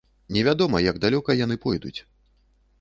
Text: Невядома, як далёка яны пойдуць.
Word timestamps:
Невядома, 0.37 0.81
як 0.85 0.95
далёка 1.05 1.37
яны 1.45 1.61
пойдуць. 1.69 1.97